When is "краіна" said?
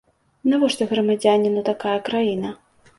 2.09-2.59